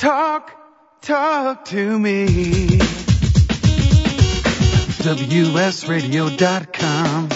[0.00, 0.50] Talk,
[1.02, 2.66] talk to me.
[5.04, 7.28] WSRadio.com.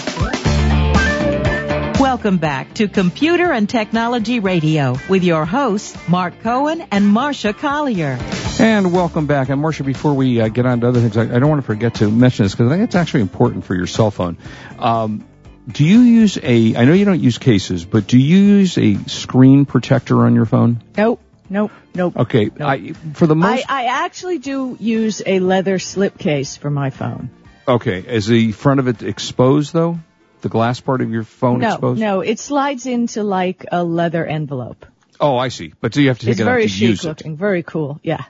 [1.99, 8.17] Welcome back to Computer and Technology Radio with your hosts, Mark Cohen and Marcia Collier.
[8.59, 9.49] And welcome back.
[9.49, 11.67] And Marcia, before we uh, get on to other things, I, I, don't want to
[11.67, 14.39] forget to mention this because I think it's actually important for your cell phone.
[14.79, 15.23] Um,
[15.67, 18.95] do you use a, I know you don't use cases, but do you use a
[19.07, 20.81] screen protector on your phone?
[20.97, 21.21] Nope.
[21.49, 22.17] Nope, nope.
[22.17, 22.61] Okay, nope.
[22.61, 27.29] I, for the most, I, I actually do use a leather slipcase for my phone.
[27.67, 29.99] Okay, is the front of it exposed though?
[30.41, 31.99] The glass part of your phone no, exposed?
[31.99, 34.85] No, it slides into like a leather envelope.
[35.19, 35.73] Oh, I see.
[35.79, 37.37] But do you have to take it's it out to use looking, it?
[37.37, 37.99] very cool.
[38.03, 38.23] Yeah.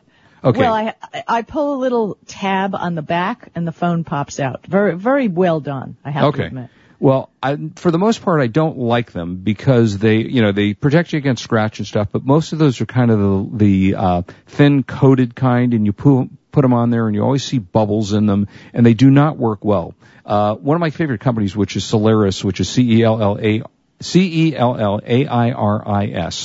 [0.43, 0.59] Okay.
[0.59, 0.93] Well, I
[1.27, 4.65] I pull a little tab on the back and the phone pops out.
[4.65, 5.97] Very very well done.
[6.05, 6.37] I have okay.
[6.37, 6.69] to admit.
[6.99, 10.73] Well, I, for the most part, I don't like them because they, you know, they
[10.73, 12.09] protect you against scratch and stuff.
[12.11, 15.93] But most of those are kind of the, the uh, thin coated kind, and you
[15.93, 19.09] put put them on there, and you always see bubbles in them, and they do
[19.09, 19.93] not work well.
[20.25, 23.37] Uh, one of my favorite companies, which is Cellairis, which is C E L L
[23.39, 23.63] A
[24.01, 25.05] C-E-L-L-A-I-R-I-S,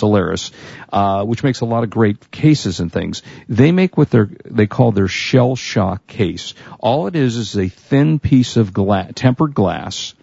[0.00, 0.52] Cellairis,
[0.92, 3.22] uh, which makes a lot of great cases and things.
[3.48, 6.54] They make what they they call their shell shock case.
[6.78, 10.14] All it is is a thin piece of glass, tempered glass.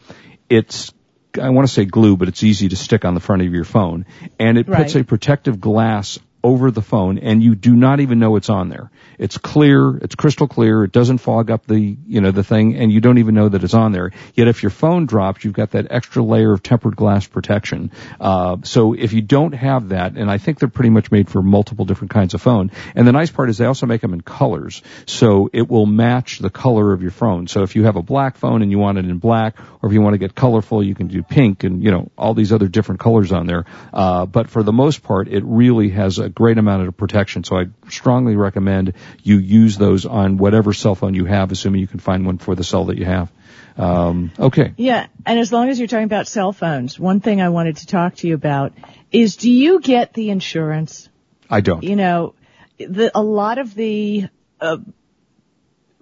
[0.50, 0.94] It's
[1.39, 3.66] I want to say glue, but it's easy to stick on the front of your
[3.66, 4.05] phone.
[4.39, 6.17] And it puts a protective glass
[6.48, 8.90] over the phone and you do not even know it's on there.
[9.20, 12.89] It's clear, it's crystal clear, it doesn't fog up the, you know, the thing and
[12.89, 14.12] you don't even know that it's on there.
[14.34, 17.92] Yet if your phone drops, you've got that extra layer of tempered glass protection.
[18.20, 21.42] Uh, so if you don't have that, and I think they're pretty much made for
[21.42, 22.72] multiple different kinds of phone.
[22.95, 24.82] And the nice part is they also make them in colors.
[25.06, 27.48] So it will match the color of your phone.
[27.48, 29.94] So if you have a black phone and you want it in black, or if
[29.94, 32.70] you want to get colorful, you can do pink and, you know, all these other
[32.70, 33.66] different colors on there.
[33.92, 37.43] Uh, but for the most part, it really has a great amount of protection.
[37.43, 38.93] So I strongly recommend
[39.23, 42.53] you use those on whatever cell phone you have, assuming you can find one for
[42.55, 43.31] the cell that you have.
[43.77, 44.73] Um, okay.
[44.77, 47.87] Yeah, and as long as you're talking about cell phones, one thing I wanted to
[47.87, 48.73] talk to you about
[49.11, 51.09] is do you get the insurance?
[51.49, 51.83] I don't.
[51.83, 52.33] You know,
[52.77, 54.27] the, a lot of the
[54.61, 54.77] uh,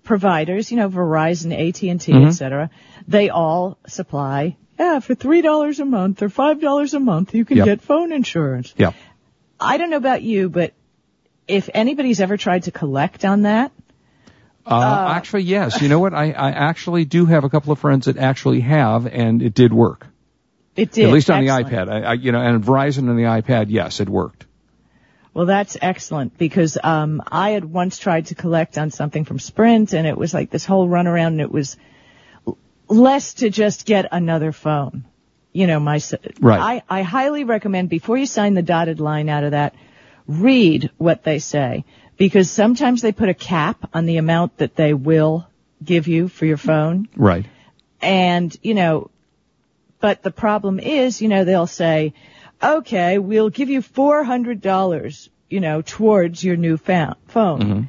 [0.03, 2.27] providers, you know, Verizon, AT&T, Mhm.
[2.27, 2.69] et cetera,
[3.07, 7.65] they all supply, yeah, for $3 a month or $5 a month, you can Yep.
[7.65, 8.73] get phone insurance.
[8.77, 8.91] Yeah.
[9.65, 10.73] I don't know about you, but
[11.47, 13.71] if anybody's ever tried to collect on that,
[14.65, 15.79] Uh, actually, yes.
[15.81, 16.13] You know what?
[16.13, 19.71] I, I actually do have a couple of friends that actually have, and it did
[19.71, 20.07] work.
[20.75, 21.05] it did.
[21.05, 21.69] At least on Excellent.
[21.69, 21.89] the iPad.
[21.91, 24.45] I, I, you know, and Verizon and the iPad, yes, it worked.
[25.35, 29.93] Well, that's excellent because um, I had once tried to collect on something from Sprint,
[29.93, 31.77] and it was like this whole runaround, and it was
[32.87, 35.03] less to just get another phone.
[35.55, 36.83] You know, my s- Right.
[36.89, 39.73] I, I highly recommend before you sign the dotted line out of that,
[40.27, 41.85] read what they say
[42.17, 45.47] because sometimes they put a cap on the amount that they will
[45.81, 47.07] give you for your phone.
[47.15, 47.45] Right.
[48.01, 49.09] And, you know,
[50.01, 52.13] but the problem is, you know, they'll say,
[52.61, 57.61] okay, we'll give you $400, you know, towards your new fa- phone.
[57.61, 57.81] Mm-hmm.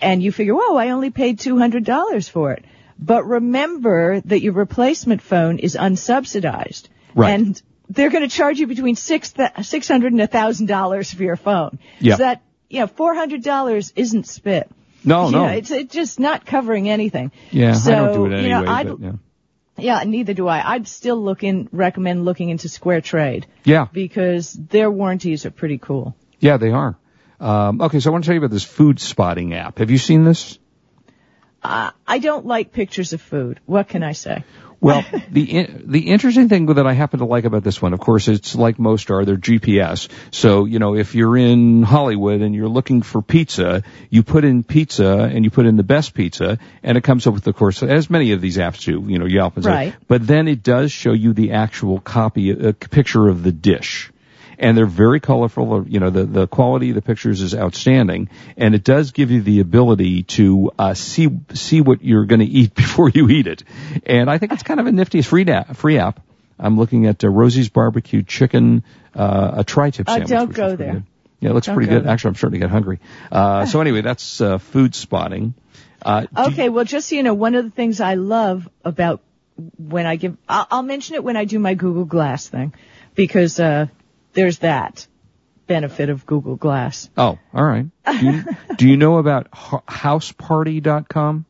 [0.00, 2.64] And you figure, whoa, I only paid $200 for it.
[2.98, 6.88] But remember that your replacement phone is unsubsidized.
[7.14, 7.30] Right.
[7.32, 11.36] And they're going to charge you between six th- 600 and a $1,000 for your
[11.36, 11.78] phone.
[12.00, 12.14] Yeah.
[12.16, 14.70] So that, you know, $400 isn't spit.
[15.04, 15.46] No, You no.
[15.46, 17.30] know, it's, it's just not covering anything.
[17.50, 18.42] yeah, so, I don't do it anyway.
[18.42, 19.12] you know, I'd, but, yeah.
[19.76, 20.72] yeah, neither do I.
[20.74, 25.76] I'd still look in, recommend looking into Square Trade yeah, because their warranties are pretty
[25.78, 26.16] cool.
[26.40, 26.96] yeah, they are.
[27.38, 29.78] Um, okay, so I want to tell you about this food spotting app.
[29.78, 30.58] Have you seen this?
[31.64, 33.58] Uh, I don't like pictures of food.
[33.64, 34.44] What can I say?
[34.80, 38.00] Well, the in, the interesting thing that I happen to like about this one, of
[38.00, 40.08] course, it's like most are, they're GPS.
[40.30, 44.62] So, you know, if you're in Hollywood and you're looking for pizza, you put in
[44.62, 47.82] pizza and you put in the best pizza, and it comes up with, of course,
[47.82, 49.64] as many of these apps do, you know, Yelp and.
[49.64, 49.94] Right.
[50.06, 54.12] But then it does show you the actual copy, a picture of the dish.
[54.58, 55.86] And they're very colorful.
[55.88, 58.28] You know, the, the quality of the pictures is outstanding.
[58.56, 62.46] And it does give you the ability to, uh, see, see what you're going to
[62.46, 63.64] eat before you eat it.
[64.06, 65.76] And I think it's kind of a nifty free, app.
[65.76, 66.20] free app.
[66.58, 68.84] I'm looking at uh, Rosie's barbecue chicken,
[69.14, 70.28] uh, a tri-tip Uh, sandwich.
[70.30, 70.92] don't go there.
[70.92, 71.04] good.
[71.40, 72.04] Yeah, it looks Don't pretty go good.
[72.04, 72.12] there.
[72.12, 73.00] Actually, I'm starting to get hungry.
[73.30, 75.54] Uh, so anyway, that's, uh, food spotting.
[76.00, 79.20] Uh, Okay, well, just so you know, one of the things I love about
[79.76, 82.72] when I give, I'll, I'll mention it when I do my Google Glass thing
[83.14, 83.86] because, uh,
[84.34, 85.06] there's that
[85.66, 87.08] benefit of Google Glass.
[87.16, 87.86] Oh, all right.
[88.06, 88.44] Do you,
[88.76, 91.46] do you know about houseparty.com?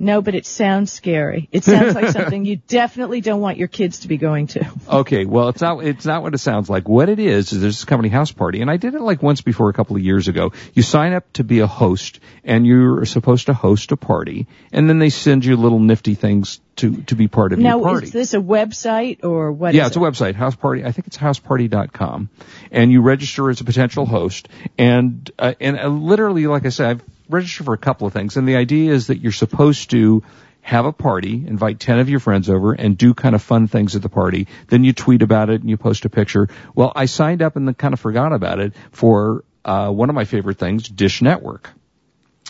[0.00, 1.46] No, but it sounds scary.
[1.52, 4.66] It sounds like something you definitely don't want your kids to be going to.
[4.88, 6.88] Okay, well, it's not it's not what it sounds like.
[6.88, 9.42] What it is is there's this company house party, and I did it like once
[9.42, 10.52] before a couple of years ago.
[10.72, 14.88] You sign up to be a host, and you're supposed to host a party, and
[14.88, 18.00] then they send you little nifty things to to be part of now, your party.
[18.00, 19.74] Now, is this a website or what?
[19.74, 20.82] yeah, it's a website, house party.
[20.82, 22.30] I think it's houseparty.com,
[22.70, 24.48] and you register as a potential host.
[24.78, 28.36] And uh, and uh, literally, like I said, I've registered for a couple of things,
[28.36, 30.22] and the idea is that you're supposed to
[30.62, 33.96] have a party, invite 10 of your friends over, and do kind of fun things
[33.96, 34.46] at the party.
[34.68, 36.48] Then you tweet about it and you post a picture.
[36.74, 40.14] Well, I signed up and then kind of forgot about it for uh, one of
[40.14, 41.70] my favorite things, Dish Network.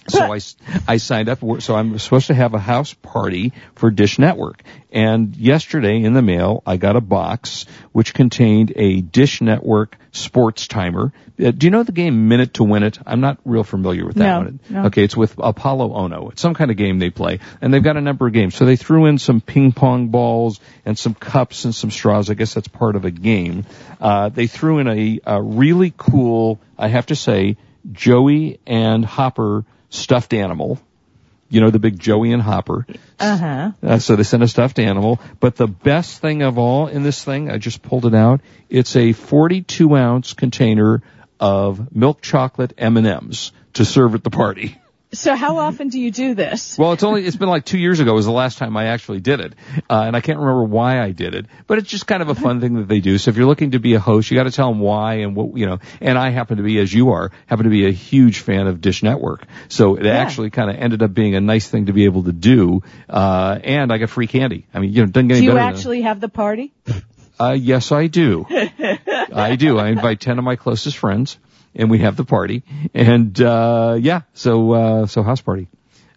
[0.08, 0.40] So I,
[0.88, 1.40] I signed up.
[1.60, 4.62] So I'm supposed to have a house party for Dish Network.
[4.90, 10.66] And yesterday in the mail, I got a box which contained a Dish Network sports
[10.66, 11.12] timer.
[11.40, 12.98] Uh, do you know the game Minute to Win It?
[13.06, 14.60] I'm not real familiar with that No, one.
[14.68, 14.84] no.
[14.86, 16.32] Okay, it's with Apolo Ohno.
[16.32, 17.38] It's some kind of game they play.
[17.60, 18.56] And they've got a number of games.
[18.56, 22.30] So they threw in some ping pong balls and some cups and some straws.
[22.30, 23.64] I guess that's part of a game.
[24.00, 27.56] Uh, they threw in a, a really cool, I have to say,
[27.92, 30.80] Joey and Hopper stuffed animal.
[31.48, 32.86] You know, the big Joey and Hopper.
[33.18, 33.72] Uh-huh.
[33.82, 35.20] Uh, so they sent a stuffed animal.
[35.40, 38.40] But the best thing of all in this thing, I just pulled it out.
[38.68, 41.02] It's a 42 ounce container
[41.40, 44.78] of milk chocolate M&Ms to serve at the party.
[45.12, 46.78] So how often do you do this?
[46.78, 49.18] Well, it's only, it's been like two years ago was the last time I actually
[49.18, 49.54] did it.
[49.88, 52.34] Uh, and I can't remember why I did it, but it's just kind of a
[52.36, 53.18] fun thing that they do.
[53.18, 55.34] So if you're looking to be a host, you got to tell them why and
[55.34, 57.90] what, you know, and I happen to be, as you are, happen to be a
[57.90, 59.46] huge fan of Dish Network.
[59.68, 62.32] So it actually kind of ended up being a nice thing to be able to
[62.32, 62.82] do.
[63.08, 64.66] Uh, and I got free candy.
[64.72, 66.72] I mean, you know, doesn't get Do any you better than- actually have the party?
[67.40, 68.46] uh, yes, I do.
[69.32, 69.76] I do.
[69.78, 71.36] I invite 10 of my closest friends
[71.74, 72.62] and we have the party.
[72.94, 75.68] And, uh, yeah, so, uh, so house party.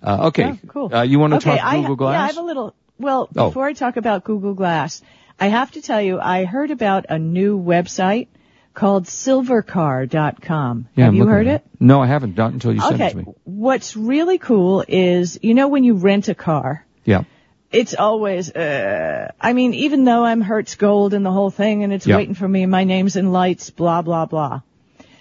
[0.02, 0.44] Uh, okay.
[0.52, 0.94] Oh, cool.
[0.96, 2.14] Uh, you want to okay, talk I, Google Glass?
[2.14, 2.76] Yeah, I have a little.
[3.00, 3.48] Well, Oh.
[3.48, 5.02] before I talk about Google Glass,
[5.40, 8.28] I have to tell you, I heard about a new website
[8.74, 10.88] called silvercar.com.
[10.96, 11.64] Yeah, have I'm you heard it?
[11.80, 12.38] No, I haven't.
[12.38, 13.26] Not until you sent it to me.
[13.44, 17.24] What's really cool is, you know, when you rent a car, Yeah.
[17.72, 21.94] it's always, uh, I mean, even though I'm Hertz Gold and the whole thing and
[21.94, 22.18] it's Yeah.
[22.18, 24.62] waiting for me and my name's in lights, blah, blah, blah.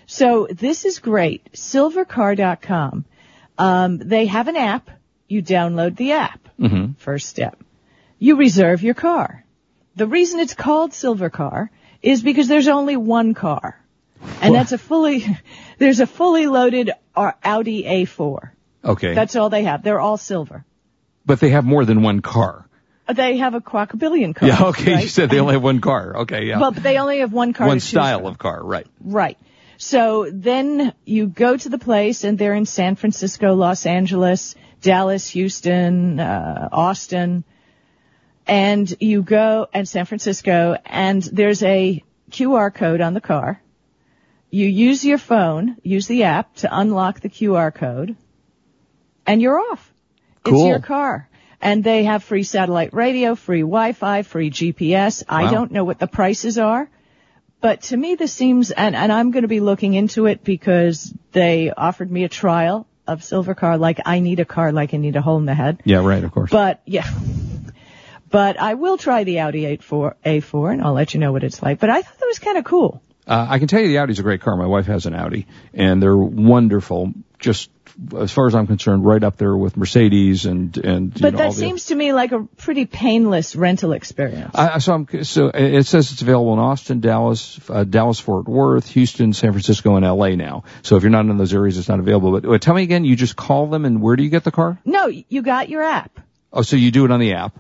[0.07, 1.53] So this is great.
[1.53, 3.05] Silvercar.com.
[3.59, 4.91] Um, they have an app.
[5.29, 6.49] You download the app.
[6.59, 7.59] hmm First step.
[8.19, 9.45] You reserve your car.
[9.97, 11.71] The reason it's called Silver Car
[12.03, 13.79] is because there's only one car.
[14.41, 15.27] And that's a fully,
[15.79, 18.51] there's a fully loaded uh, Audi A4.
[18.85, 19.15] Okay.
[19.15, 19.83] That's all they have.
[19.83, 20.65] They're all silver.
[21.27, 22.67] but they have more than one car.
[23.13, 24.49] They have a quadrillion car.
[24.49, 24.63] Yeah.
[24.69, 25.03] Okay.
[25.03, 26.17] You said they only have one car.
[26.19, 26.47] Okay.
[26.47, 26.61] Yeah.
[26.61, 27.67] Well, but they only have one car.
[27.67, 28.29] one style from.
[28.29, 28.65] of car.
[28.65, 28.87] Right.
[29.01, 29.37] Right.
[29.83, 35.29] So then you go to the place and they're in San Francisco, Los Angeles, Dallas,
[35.31, 37.43] Houston, uh, Austin,
[38.47, 42.01] and you go and San Francisco and there's a
[42.31, 43.61] QR code on the car.
[44.51, 48.15] You use your phone, use the app to unlock the QR code
[49.27, 49.93] and you're off.
[50.47, 51.29] It's your car.
[51.61, 55.25] And they have free satellite radio, free Wi-Fi, free GPS.
[55.29, 56.89] I don't know what the prices are.
[57.63, 61.15] But to me, this seems, and, and I'm going to be looking into it because
[61.31, 64.97] they offered me a trial of Silver Car, like I need a car, like I
[64.97, 65.81] need a hole in the head.
[65.85, 66.05] Yeah.
[66.05, 66.23] Right.
[66.23, 66.51] Of course.
[66.51, 67.09] But yeah,
[68.31, 71.63] but I will try the Audi A4, A4, and I'll let you know what it's
[71.63, 71.79] like.
[71.79, 73.01] But I thought that was kind of cool.
[73.27, 74.57] Uh, I can tell you the Audi's a great car.
[74.57, 77.13] My wife has an Audi, and they're wonderful.
[77.43, 77.69] Just
[78.19, 81.15] as far as I'm concerned, right up there with Mercedes and and.
[81.15, 84.55] you But know, that seems to me like a pretty painless rental experience.
[84.55, 88.89] I, so I'm so it says it's available in Austin, Dallas, uh, Dallas, Fort Worth,
[88.93, 90.37] Houston, San Francisco, and L.A.
[90.37, 90.65] now.
[90.81, 92.33] So if you're not in those areas, it's not available.
[92.33, 94.53] But, but tell me again, you just call them, and where do you get the
[94.53, 94.79] car?
[94.87, 96.19] no, you got your app.
[96.53, 97.59] Oh, so you do it on the app,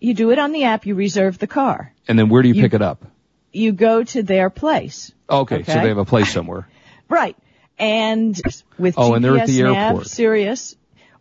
[0.00, 0.86] You do it on the app.
[0.86, 1.92] You reserve the car.
[2.08, 3.04] and then where do you, You- pick it up?
[3.52, 5.12] You go to their place.
[5.28, 6.68] Okay, so they have a place somewhere.
[7.08, 7.36] Right.
[7.78, 8.40] And
[8.78, 10.06] with Oh, GPS and they're at the nav, airport.
[10.06, 10.76] Sirius,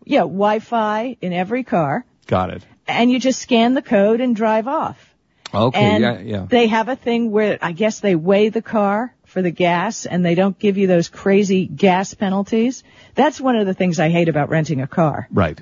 [0.05, 2.63] yeah, Wi-Fi in every car, Got it.
[2.87, 4.97] and you just scan the code and drive off.
[5.53, 6.45] Okay, and yeah, yeah.
[6.49, 10.25] they have a thing where I guess they weigh the car for the gas and
[10.25, 12.83] they don't give you those crazy gas penalties.
[13.15, 15.59] That's one of the things I hate about renting a car Right.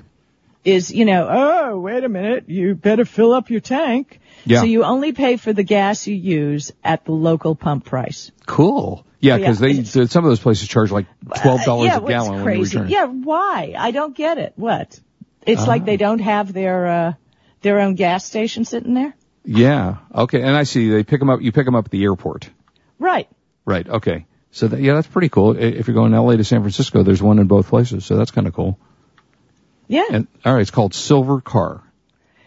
[0.64, 4.18] is, you know, oh, wait a minute, you better fill up your tank.
[4.46, 4.60] Yeah.
[4.60, 8.30] So you only pay for the gas you use at the local pump price.
[8.46, 9.04] Cool.
[9.22, 11.06] Yeah, because Yeah, they some of those places charge like
[11.40, 12.76] twelve dollars yeah, a gallon when you crazy.
[12.76, 12.90] return.
[12.90, 13.74] Yeah, why?
[13.78, 14.52] I don't get it.
[14.56, 14.98] What?
[15.46, 15.84] It's like Ah.
[15.86, 17.12] they don't have their uh
[17.62, 19.14] their own gas station sitting there.
[19.44, 19.98] Yeah.
[20.14, 20.42] Okay.
[20.42, 21.40] And I see they pick them up.
[21.40, 22.50] You pick them up at the airport.
[22.98, 23.28] Right.
[23.64, 23.88] Right.
[23.88, 24.26] Okay.
[24.50, 25.56] So that, yeah, that's pretty cool.
[25.56, 28.04] If you're going LA to San Francisco, there's one in both places.
[28.04, 28.78] So that's kind of cool.
[29.88, 30.04] Yeah.
[30.10, 31.82] And all right, it's called Silver Car.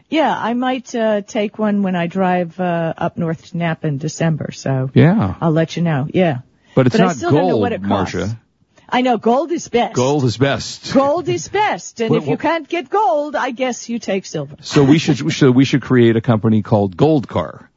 [0.10, 3.98] Yeah, I might uh, take one when I drive uh, up north to Napa in
[3.98, 4.52] December.
[4.52, 6.08] So Yeah, I'll let you know.
[6.14, 6.40] Yeah.
[6.76, 8.14] But it's But I not still don't know gold, what it costs.
[8.16, 8.40] Marcia.
[8.88, 9.96] I know gold is best.
[9.96, 10.94] Gold is best.
[10.94, 14.58] Gold is best, and Well, if you can't get gold, I guess you take silver.
[14.62, 17.70] So we should we should we should create a company called Gold Car.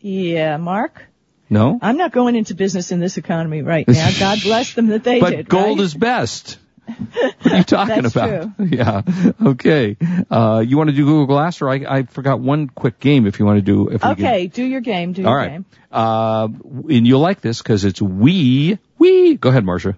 [0.00, 1.06] Yeah, Mark.
[1.50, 4.10] No, I'm not going into business in this economy right now.
[4.18, 5.48] God bless them that they but did.
[5.48, 5.84] gold right?
[5.84, 6.58] is best.
[6.86, 8.50] What are you talking That's about?
[8.58, 9.02] Yeah.
[9.44, 9.96] Okay.
[10.30, 13.26] Uh, you want to do Google Glass, or I, I forgot one quick game.
[13.26, 15.12] If you want to do, if Okay, do your game.
[15.12, 15.50] Do All your right.
[15.50, 15.64] game.
[15.90, 16.48] Uh,
[16.88, 19.36] and you'll like this because it's we we.
[19.36, 19.96] Go ahead, Marcia.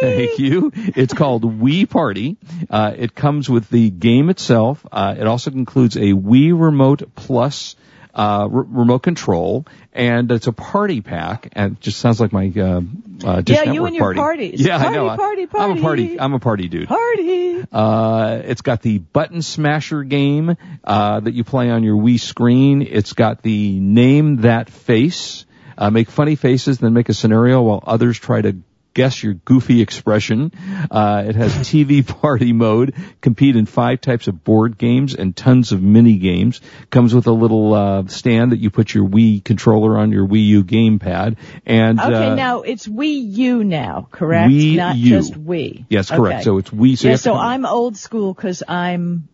[0.00, 0.72] Thank you.
[0.74, 2.36] It's called Wii Party.
[2.68, 4.86] Uh, it comes with the game itself.
[4.92, 7.76] Uh, it also includes a Wii Remote Plus
[8.16, 11.50] uh, re- remote control, and it's a party pack.
[11.52, 12.80] And it just sounds like my uh,
[13.24, 14.18] uh, Dish Yeah, you Network and your party.
[14.18, 14.60] parties.
[14.60, 15.08] Yeah, I know.
[15.08, 15.80] I- party, I'm a party.
[15.82, 16.20] party.
[16.20, 16.88] I'm a party dude.
[16.88, 17.62] Party.
[17.70, 22.80] Uh, it's got the button smasher game uh, that you play on your Wii screen.
[22.82, 25.44] It's got the name that face,
[25.76, 28.56] uh, make funny faces, then make a scenario while others try to
[28.96, 30.50] guess your goofy expression.
[30.90, 35.70] Uh, it has TV party mode, compete in five types of board games and tons
[35.72, 36.62] of mini games.
[36.88, 40.46] Comes with a little uh, stand that you put your Wii controller on your Wii
[40.46, 41.36] U gamepad.
[41.66, 44.50] And Okay, uh, now it's Wii U now, correct?
[44.50, 45.10] Wii Not U.
[45.10, 45.84] just Wii.
[45.90, 46.36] yes, correct.
[46.36, 46.44] Okay.
[46.44, 46.96] So it's Wii.
[46.96, 49.28] So yeah, so I'm old school because I'm.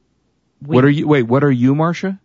[0.65, 0.75] Wii.
[0.75, 1.07] What are you?
[1.07, 2.19] Wait, what are you, Marcia?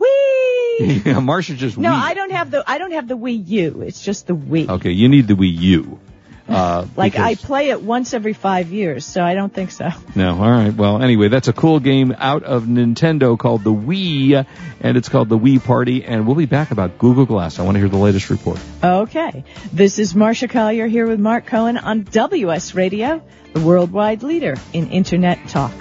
[0.00, 1.04] Wii.
[1.06, 2.10] yeah, Marcia just No, Wii.
[2.10, 3.82] I don't have the I don't have the Wii U.
[3.82, 4.68] It's just the Wii.
[4.68, 6.00] Okay, you need the Wii U.
[6.48, 9.88] Uh, Like I play it once every five years, so I don't think so.
[10.14, 10.74] no, all right.
[10.74, 14.44] Well, anyway, that's a cool game out of Nintendo called the Wii,
[14.80, 16.04] and it's called the Wii Party.
[16.04, 17.58] And we'll be back about Google Glass.
[17.58, 18.58] I want to hear the latest report.
[18.82, 19.44] Okay.
[19.72, 23.22] This is Marcia Collier here with Mark Cohen on WS Radio,
[23.54, 25.72] the worldwide leader in Internet talk.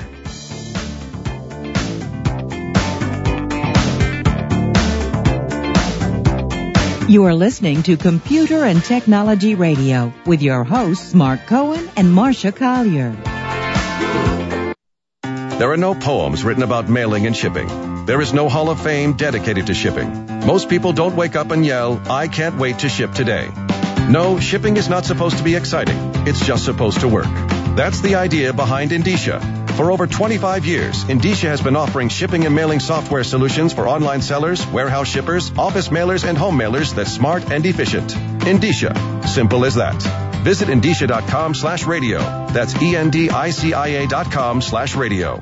[7.08, 12.54] You are listening to Computer and Technology Radio with your hosts Mark Cohen and Marcia
[12.54, 13.12] Collier.
[15.22, 18.06] There are no poems written about mailing and shipping.
[18.06, 20.28] There is no Hall of Fame dedicated to shipping.
[20.46, 23.50] Most people don't wake up and yell, I can't wait to ship today.
[24.10, 25.98] No, shipping is not supposed to be exciting.
[26.26, 27.32] It's just supposed to work.
[27.76, 29.62] That's the idea behind Endicia.
[29.75, 34.22] For over 25 years, Endicia has been offering shipping and mailing software solutions for online
[34.22, 38.12] sellers, warehouse shippers, office mailers, and home mailers that's smart and efficient.
[38.42, 38.94] Endicia.
[39.27, 40.00] Simple as that.
[40.44, 42.20] Visit Endicia.com slash radio.
[42.51, 45.42] That's E-N-D-I-C-I-A dot com slash radio.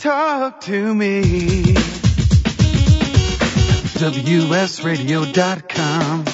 [0.00, 1.20] talk to me.
[4.00, 6.29] WSRadio.com.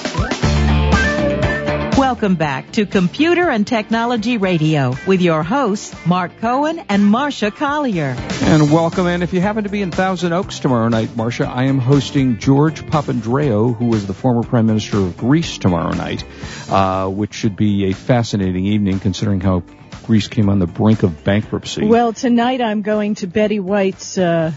[2.07, 8.15] Welcome back to Computer and Technology Radio with your hosts, Mark Cohen and Marcia Collier.
[8.43, 9.07] And welcome.
[9.07, 12.39] And if you happen to be in Thousand Oaks tomorrow night, Marcia, I am hosting
[12.39, 16.23] George Papandreou, who was the former Prime Minister of Greece tomorrow night,
[16.69, 19.63] uh, which should be a fascinating evening considering how
[20.05, 21.85] Greece came on the brink of bankruptcy.
[21.85, 24.53] Well, tonight I'm going to Betty White's uh,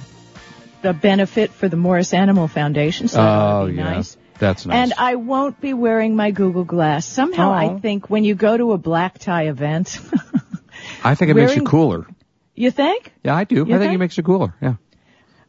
[0.82, 3.94] the benefit for the Morris Animal Foundation, so oh, that'll be yeah.
[3.94, 4.16] nice.
[4.40, 4.74] That's nice.
[4.76, 7.06] And I won't be wearing my Google Glass.
[7.06, 7.52] Somehow Oh.
[7.52, 10.00] I think when you go to a black tie event,
[11.04, 12.06] I think it makes you cooler.
[12.56, 13.12] you think?
[13.22, 13.56] Yeah, I do.
[13.56, 13.94] You I think think?
[13.94, 14.54] it makes you cooler.
[14.60, 14.74] Yeah.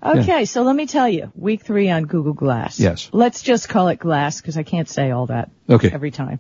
[0.04, 2.80] Okay, so let me tell you, week three on Google Glass.
[2.80, 3.10] Yes.
[3.14, 5.90] Let's just call it Glass because I can't say all that Okay.
[5.94, 6.40] every time.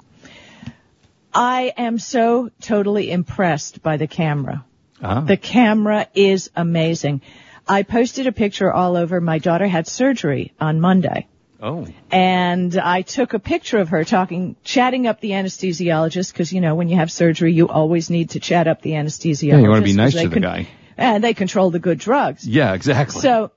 [1.34, 4.66] I am so totally impressed by the camera.
[5.02, 5.22] Ah.
[5.22, 7.22] The camera is amazing.
[7.68, 9.22] I posted a picture all over.
[9.22, 11.28] My daughter had surgery on Monday.
[11.62, 11.88] Oh.
[12.12, 16.76] And I took a picture of her talking, chatting up the anesthesiologist because, you know,
[16.76, 19.44] when you have surgery, you always need to chat up the anesthesiologist.
[19.44, 20.68] Yeah, you want to be nice to the con- guy.
[20.98, 22.48] And they control the good drugs.
[22.48, 23.22] Yeah, exactly.
[23.22, 23.52] So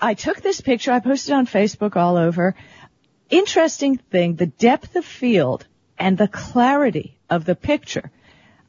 [0.00, 0.92] I took this picture.
[0.92, 2.54] I posted on Facebook all over.
[3.28, 5.66] Interesting thing, the depth of field
[5.98, 8.10] and the clarity of the picture.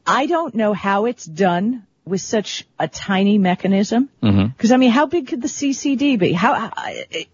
[0.05, 4.09] I don't know how it's done with such a tiny mechanism.
[4.23, 4.47] Mm-hmm.
[4.47, 6.31] Because I mean, how big could the CCD be?
[6.33, 6.71] How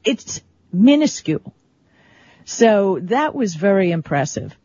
[0.03, 0.41] it's
[0.73, 1.53] minuscule.
[2.45, 4.55] So that was very impressive.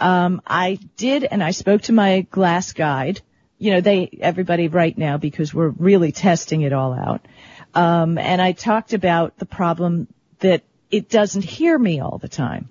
[0.00, 3.20] Um, I did, and I spoke to my glass guide.
[3.58, 7.26] You know, they everybody right now because we're really testing it all out.
[7.74, 10.08] Um, and I talked about the problem
[10.40, 12.70] that it doesn't hear me all the time.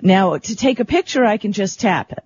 [0.00, 2.24] Now, to take a picture, I can just tap it.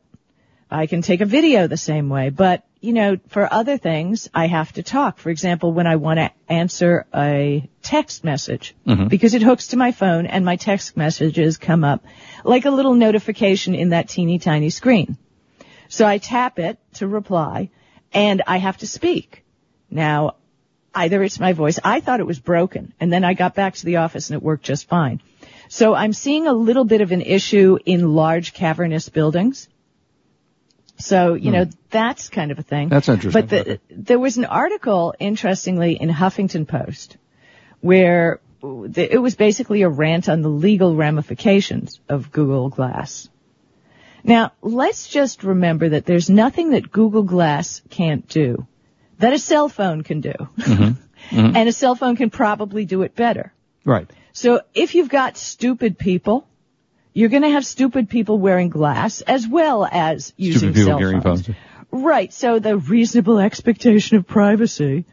[0.71, 4.47] I can take a video the same way, but you know, for other things, I
[4.47, 5.19] have to talk.
[5.19, 9.09] For example, when I want to answer a text message, Mhm.
[9.09, 12.05] because it hooks to my phone and my text messages come up
[12.45, 15.17] like a little notification in that teeny tiny screen.
[15.89, 17.71] So I tap it to reply
[18.13, 19.45] and I have to speak.
[19.91, 20.35] Now,
[20.95, 21.79] either it's my voice.
[21.83, 24.43] I thought it was broken and then I got back to the office and it
[24.43, 25.21] worked just fine.
[25.69, 29.69] So I'm seeing a little bit of an issue in large cavernous buildings.
[30.99, 32.89] So, you know, that's kind of a thing.
[32.89, 32.95] Hmm.
[32.95, 33.47] That's interesting.
[33.47, 37.17] But the, there was an article, interestingly, in Huffington Post
[37.81, 43.29] where the, it was basically a rant on the legal ramifications of Google Glass.
[44.25, 48.67] Now, let's just remember that there's nothing that Google Glass can't do
[49.19, 50.35] that a cell phone can do.
[50.59, 50.93] Mm-hmm.
[51.31, 53.53] And a cell phone can probably do it better.
[53.85, 54.09] right.
[54.33, 56.47] So if you've got stupid people,
[57.19, 61.47] you're going to have stupid people wearing glass as well as using cell phones.
[61.47, 61.51] phones.
[61.91, 62.33] Right.
[62.33, 65.05] So the reasonable expectation of privacy.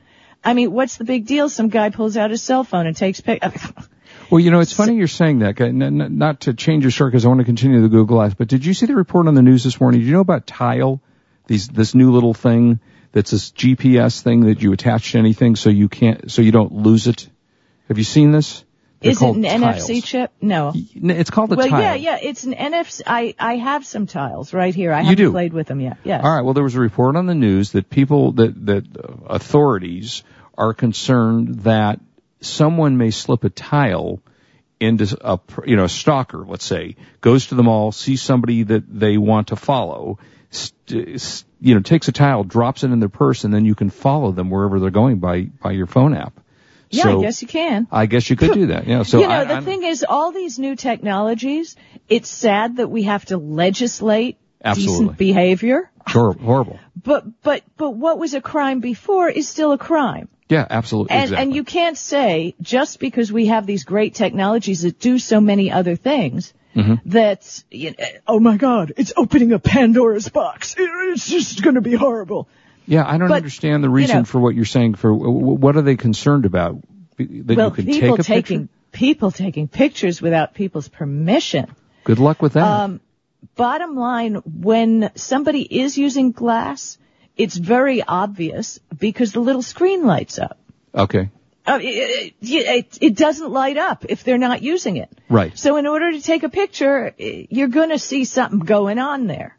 [0.44, 1.50] I mean, what's the big deal?
[1.50, 3.52] Some guy pulls out his cell phone and takes pictures.
[4.32, 5.60] Well, you know, it's funny you're saying that.
[5.60, 8.66] Not to change your story because I want to continue the Google Glass, but did
[8.66, 10.00] you see the report on the news this morning?
[10.00, 11.00] Did you know about Tile?
[11.46, 12.80] These this new little thing
[13.12, 16.72] that's this GPS thing that you attach to anything so you can't so you don't
[16.72, 17.30] lose it.
[17.88, 18.64] Have you seen this?
[19.02, 19.88] Is it an tiles.
[19.90, 20.32] NFC chip?
[20.42, 20.74] No.
[20.76, 21.64] It's called a tile.
[21.64, 21.82] Well, tile.
[21.82, 22.20] yeah, yeah.
[22.22, 23.02] It's an NFC.
[23.06, 24.92] I, I have some tiles right here.
[24.92, 25.32] I You haven't do?
[25.32, 25.98] played with them yet.
[26.04, 26.24] Yes.
[26.24, 26.42] All right.
[26.42, 28.86] Well, there was a report on the news that people that that
[29.28, 30.24] authorities
[30.58, 32.00] are concerned that
[32.42, 34.22] someone may slip a tile
[34.80, 38.84] into a you know a stalker, let's say, goes to the mall, sees somebody that
[38.88, 43.44] they want to follow, st- you know, takes a tile, drops it in their purse,
[43.44, 46.40] and then you can follow them wherever they're going by by your phone app.
[46.90, 47.88] Yeah, so I guess you can.
[47.92, 48.88] I guess you could do that.
[48.88, 49.04] Yeah.
[49.04, 51.76] So you know, I, the I'm- thing is, all these new technologies,
[52.10, 54.94] it's sad that we have to legislate Absolutely.
[54.94, 55.92] decent behavior.
[56.08, 56.80] hor- horrible.
[57.02, 60.28] But, but, but what was a crime before is still a crime.
[60.50, 61.12] Yeah, absolutely.
[61.16, 61.44] And, exactly.
[61.44, 65.72] and you can't say, just because we have these great technologies that do so many
[65.72, 67.10] other things, Mm-hmm.
[67.12, 70.76] that, you know, oh my god, it's opening a Pandora's box.
[70.78, 72.50] It's just gonna be horrible.
[72.88, 74.96] Yeah, I don't But, understand the you reason know- for what you're saying.
[74.96, 76.78] For what are they concerned about?
[77.18, 78.74] That well, you can people take a taking, picture.
[78.92, 81.68] people taking pictures without people's permission.
[82.04, 82.64] Good luck with that.
[82.64, 83.00] Um,
[83.56, 86.98] bottom line, when somebody is using glass,
[87.38, 90.58] it's very obvious because the little screen lights up.
[90.94, 91.30] Okay.
[91.66, 95.10] Uh, it, it, it doesn't light up if they're not using it.
[95.30, 95.58] Right.
[95.58, 99.26] So in order to take a picture, eh, you're going to see something going on
[99.26, 99.58] there,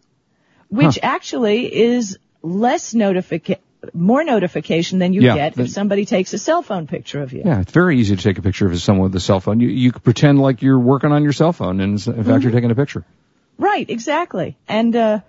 [0.69, 1.15] which Huh.
[1.15, 6.63] actually is less notification, more notification than you Yeah, get if somebody takes a cell
[6.63, 7.43] phone picture of you.
[7.45, 9.61] Yeah, it's very easy to take a picture of someone with a cell phone.
[9.61, 12.43] You you pretend like you're working on your cell phone, and in fact Mm-hmm.
[12.43, 13.05] you're taking a picture.
[13.59, 14.57] Right, exactly.
[14.69, 15.21] And, uh,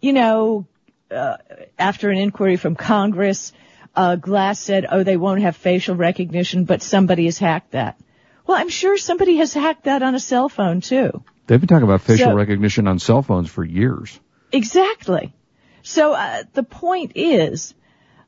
[0.00, 0.66] you know,
[1.10, 1.36] uh,
[1.78, 3.52] after an inquiry from Congress,
[3.96, 7.98] uh, Glass said, oh, they won't have facial recognition, but somebody has hacked that.
[8.46, 11.22] Well, I'm sure somebody has hacked that on a cell phone too.
[11.46, 14.18] They've been talking about facial So- recognition on cell phones for years.
[14.52, 15.32] Exactly.
[15.82, 17.74] So uh, the point is,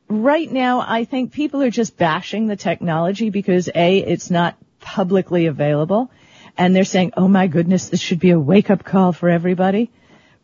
[0.08, 5.46] right now, I think people are just bashing the technology because a, it's not publicly
[5.46, 6.10] available,
[6.58, 9.90] and they're saying, "Oh my goodness, this should be a wake-up call for everybody."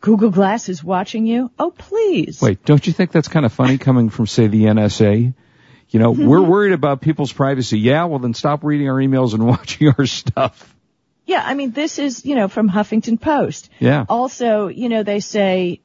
[0.00, 1.50] Google Glass is watching you.
[1.58, 2.40] Oh please.
[2.40, 5.34] Wait, don't you think that's kind of funny coming from, say, the NSA?
[5.90, 6.26] You know, Mm-hmm.
[6.26, 7.78] we're worried about people's privacy.
[7.80, 10.74] Yeah, well then stop reading our emails and watching our stuff.
[11.26, 13.68] Yeah, I mean, this is, you know, from Huffington Post.
[13.78, 14.06] Yeah.
[14.08, 15.80] Also, you know, they say,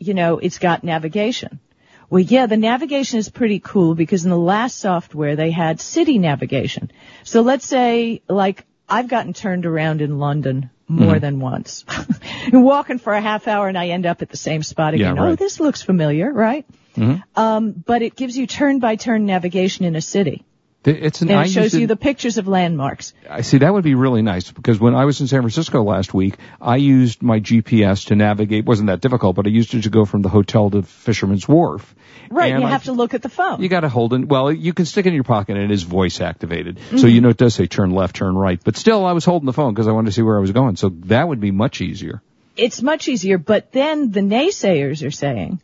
[0.00, 1.60] you know, it's got navigation.
[2.08, 6.18] Well, yeah, the navigation is pretty cool because in the last software they had city
[6.18, 6.90] navigation.
[7.22, 11.20] So let's say, like, I've gotten turned around in London more Mhm.
[11.20, 11.84] than once.
[12.52, 15.22] Walking for a half hour and I end up at the same spot Yeah, again.
[15.24, 16.66] Oh, this looks familiar, right?
[16.96, 17.22] Mhm.
[17.36, 20.42] Um, but it gives you turn by turn navigation in a city.
[20.82, 23.12] It's an, And I it shows used you it- the pictures of landmarks.
[23.28, 26.14] I see that would be really nice because when I was in San Francisco last
[26.14, 28.64] week, I used my GPS to navigate.
[28.64, 31.94] wasn't that difficult, but I used it to go from the hotel to Fisherman's Wharf.
[32.30, 33.60] Right, And you I- have to look at the phone.
[33.62, 34.26] You got to hold it.
[34.26, 37.12] Well, you can stick it in your pocket and it is voice activated, so Mhm.
[37.12, 38.58] you know it does say turn left, turn right.
[38.64, 40.52] But still, I was holding the phone because I wanted to see where I was
[40.52, 40.76] going.
[40.76, 42.22] So that would be much easier.
[42.56, 45.60] it's much easier, but then the naysayers are saying,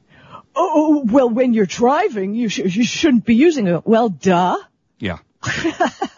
[0.54, 3.86] oh, well, when you're driving, you, sh- you shouldn't be using it.
[3.86, 4.56] Well, duh.
[4.98, 5.18] Yeah.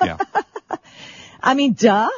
[0.04, 0.18] Yeah.
[1.42, 2.08] I mean, duh.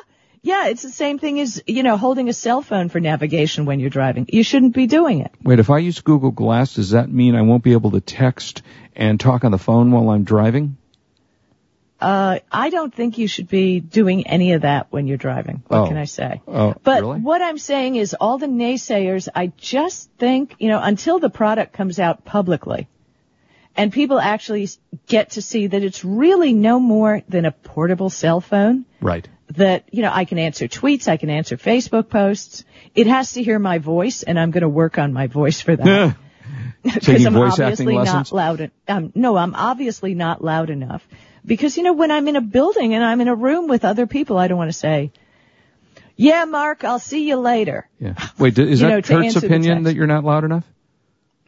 [0.43, 3.79] Yeah, it's the same thing as, you know, holding a cell phone for navigation when
[3.81, 4.27] you're driving.
[4.33, 5.33] You shouldn't be doing it.
[5.43, 8.63] Wait, if I use Google Glass, does that mean I won't be able to text
[8.97, 10.79] and talk on the phone while I'm driving?
[12.01, 15.63] Uh, I don't think you should be doing any of that when you're driving.
[15.69, 15.87] What Oh.
[15.89, 16.41] can I say?
[16.49, 17.21] Oh, But really?
[17.21, 21.75] what I'm saying is all the naysayers, I just think, you know, until the product
[21.75, 22.89] comes out publicly
[23.77, 24.69] and people actually
[25.07, 29.27] get to see that it's really no more than a portable cell phone Right.
[29.53, 32.65] that, you know, I can answer tweets, I can answer Facebook posts.
[32.95, 35.77] It has to hear my voice and I'm going to work on my voice for
[35.77, 36.17] that.
[36.83, 38.61] Because I'm obviously not loud.
[38.61, 41.07] en- Um, no, I'm obviously not loud enough.
[41.47, 44.07] Because you know, when I'm in a building and I'm in a room with other
[44.07, 45.11] people, I don't want to say,
[46.17, 48.15] "Yeah, Mark, I'll see you later." Yeah.
[48.39, 50.65] Wait, is that know, Kurt's opinion that you're not loud enough?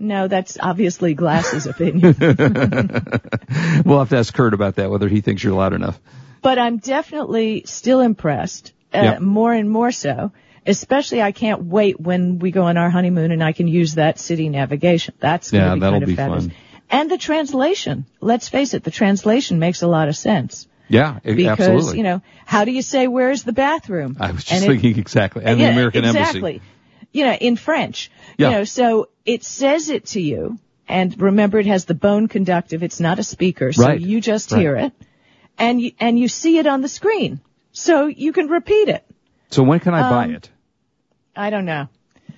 [0.02, 2.14] No, that's obviously Glass's opinion.
[3.84, 5.98] we'll have to ask Kurt about that, whether he thinks you're loud enough.
[6.42, 9.18] but I'm definitely still impressed, uh, Yeah.
[9.20, 10.32] more and more so.
[10.66, 14.18] Especially, I can't wait when we go on our honeymoon and I can use that
[14.18, 15.14] city navigation.
[15.20, 16.44] That's going to Yeah, be that'll kind of be fabulous.
[16.46, 16.54] fun.
[16.90, 18.06] And the translation.
[18.20, 20.66] Let's face it, the translation makes a lot of sense.
[20.88, 21.98] Yeah, e- because absolutely.
[21.98, 24.16] you know how do you say where's the bathroom?
[24.20, 25.44] I was just And it- thinking exactly.
[25.44, 26.54] And yeah, the American exactly.
[26.54, 26.66] Embassy.
[27.12, 28.10] You know, in French.
[28.38, 28.48] Yeah.
[28.48, 32.82] You know, so it says it to you, and remember it has the bone conductive.
[32.82, 34.00] It's not a speaker, so Right.
[34.00, 34.60] you just Right.
[34.60, 34.92] hear it,
[35.58, 37.40] and you, and you see it on the screen,
[37.72, 39.04] so you can repeat it.
[39.50, 40.50] So when can I buy Um, it?
[41.36, 41.88] I don't know.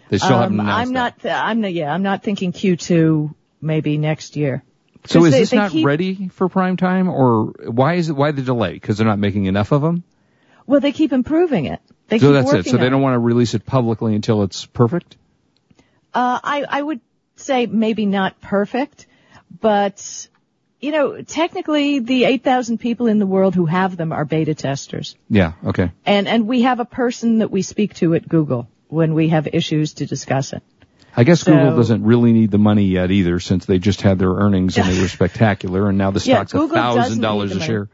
[0.09, 1.19] They still haven't Um, announced I'm not.
[1.21, 1.73] Th- I'm not.
[1.73, 3.35] Yeah, I'm not thinking Q2.
[3.63, 4.63] Maybe next year.
[5.07, 8.17] So is they- this they not keep- ready for prime time, or why is it
[8.17, 8.75] why the delay?
[8.75, 10.03] Because they're not making enough of them.
[10.67, 11.81] Well, they keep improving it.
[12.09, 12.67] They so that's it.
[12.67, 15.17] So they don't want to release it publicly until it's perfect.
[16.13, 17.01] Uh, I, I would
[17.37, 19.07] say maybe not perfect,
[19.61, 20.29] but,
[20.81, 25.17] you know, technically the 8,000 people in the world who have them are beta testers.
[25.29, 25.55] Yeah.
[25.65, 25.91] Okay.
[26.07, 29.49] And, and we have a person that we speak to at Google when we have
[29.53, 30.63] issues to discuss it.
[31.17, 34.19] I guess So- Google doesn't really need the money yet either, since they just had
[34.19, 37.23] their earnings and they were spectacular, and now the stock's a Google doesn't thousand need
[37.23, 37.67] dollars the a money.
[37.69, 37.89] share.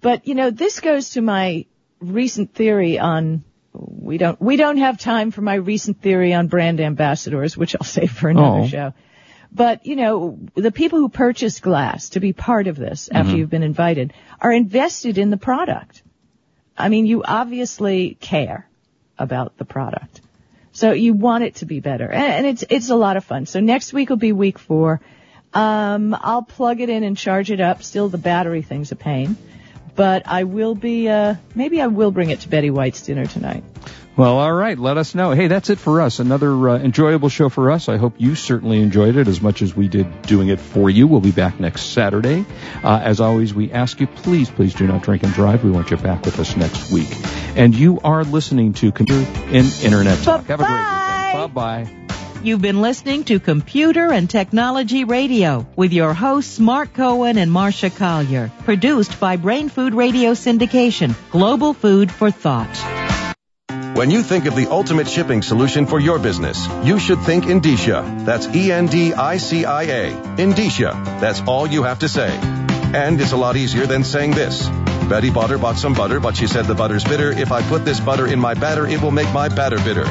[0.00, 1.66] But, you know, this goes to my
[2.02, 6.80] recent theory on, we don't, we don't have time for my recent theory on brand
[6.80, 8.66] ambassadors, which I'll save for another Oh.
[8.66, 8.94] show.
[9.54, 13.36] But, you know, the people who purchase glass to be part of this after Mhm.
[13.36, 16.02] you've been invited are invested in the product.
[16.76, 18.66] I mean, you obviously care
[19.18, 20.22] about the product.
[20.72, 22.10] So you want it to be better.
[22.10, 23.44] And, and it's, it's a lot of fun.
[23.44, 25.02] So next week will be week four.
[25.52, 27.82] Um, I'll plug it in and charge it up.
[27.82, 29.36] Still the battery thing's a pain.
[29.94, 33.62] But I will be, uh, maybe I will bring it to Betty White's dinner tonight.
[34.14, 34.78] Well, all right.
[34.78, 35.30] Let us know.
[35.30, 36.18] Hey, that's it for us.
[36.18, 37.88] Another uh, enjoyable show for us.
[37.88, 41.06] I hope you certainly enjoyed it as much as we did doing it for you.
[41.06, 42.44] We'll be back next Saturday.
[42.84, 45.64] Uh, as always, we ask you, please, please do not drink and drive.
[45.64, 47.08] We want you back with us next week.
[47.56, 50.44] And you are listening to Computer and Internet Talk.
[50.46, 51.54] Have a great weekend.
[51.54, 52.01] Bye bye.
[52.44, 57.88] You've been listening to Computer and Technology Radio with your hosts Mark Cohen and Marcia
[57.88, 58.50] Collier.
[58.64, 61.14] Produced by Brain Food Radio Syndication.
[61.30, 62.76] Global food for thought.
[63.96, 68.24] When you think of the ultimate shipping solution for your business, you should think Endicia.
[68.26, 70.10] That's E-N-D-I-C-I-A.
[70.38, 71.20] Endicia.
[71.20, 72.36] That's all you have to say.
[72.92, 74.66] And it's a lot easier than saying this.
[75.08, 77.30] Betty Butter bought some butter, but she said the butter's bitter.
[77.30, 80.06] If I put this butter in my batter, it will make my batter bitter.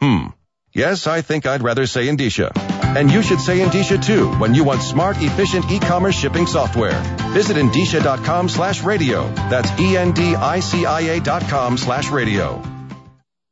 [0.00, 0.26] Hmm.
[0.74, 2.50] Yes, I think I'd rather say Endicia.
[2.96, 6.98] And you should say Endicia too when you want smart, efficient e-commerce shipping software.
[7.34, 9.28] Visit Endicia.com slash radio.
[9.50, 12.62] That's E-N-D-I-C-I-A dot com slash radio.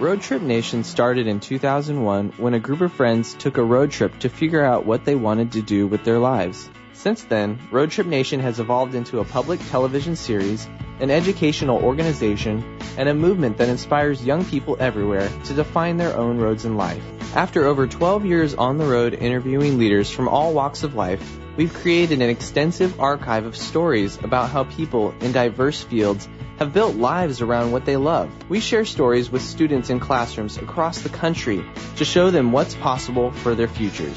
[0.00, 4.18] Road Trip Nation started in 2001 when a group of friends took a road trip
[4.20, 6.70] to figure out what they wanted to do with their lives.
[6.94, 10.66] Since then, Road Trip Nation has evolved into a public television series,
[11.00, 16.38] an educational organization, and a movement that inspires young people everywhere to define their own
[16.38, 17.04] roads in life.
[17.36, 21.22] After over 12 years on the road interviewing leaders from all walks of life,
[21.58, 26.26] we've created an extensive archive of stories about how people in diverse fields
[26.60, 28.30] have built lives around what they love.
[28.50, 31.64] We share stories with students in classrooms across the country
[31.96, 34.16] to show them what's possible for their futures.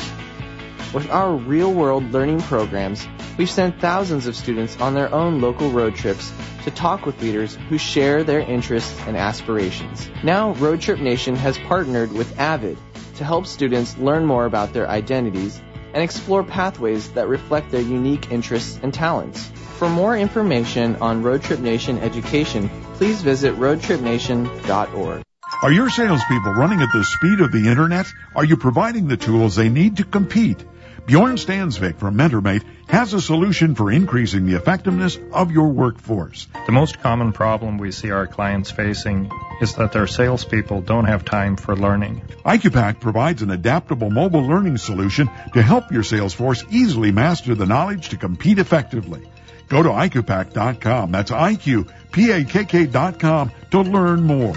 [0.93, 5.71] With our real world learning programs, we've sent thousands of students on their own local
[5.71, 6.33] road trips
[6.65, 10.09] to talk with leaders who share their interests and aspirations.
[10.21, 12.77] Now, Road Trip Nation has partnered with Avid
[13.15, 15.61] to help students learn more about their identities
[15.93, 19.49] and explore pathways that reflect their unique interests and talents.
[19.77, 25.23] For more information on Road Trip Nation education, please visit roadtripnation.org.
[25.61, 28.05] Are your salespeople running at the speed of the internet?
[28.35, 30.63] Are you providing the tools they need to compete?
[31.05, 36.47] Bjorn Stansvik from MentorMate has a solution for increasing the effectiveness of your workforce.
[36.65, 41.25] The most common problem we see our clients facing is that their salespeople don't have
[41.25, 42.21] time for learning.
[42.45, 47.65] IQPAC provides an adaptable mobile learning solution to help your sales force easily master the
[47.65, 49.27] knowledge to compete effectively.
[49.73, 51.11] Go to IQPAC.com.
[51.11, 51.91] That's IQPAKK.com
[53.71, 54.55] to learn more.